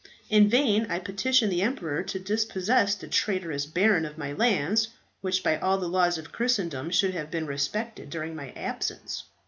In 0.31 0.49
vain 0.49 0.87
I 0.89 0.97
petitioned 0.97 1.51
the 1.51 1.61
emperor 1.61 2.01
to 2.01 2.17
dispossess 2.17 2.95
this 2.95 3.15
traitorous 3.15 3.67
baron 3.67 4.03
of 4.03 4.17
my 4.17 4.33
lands, 4.33 4.87
which 5.21 5.43
by 5.43 5.57
all 5.59 5.77
the 5.77 5.87
laws 5.87 6.17
of 6.17 6.31
Christendom 6.31 6.89
should 6.89 7.13
have 7.13 7.29
been 7.29 7.45
respected 7.45 8.09
during 8.09 8.35
my 8.35 8.49
absence. 8.55 9.25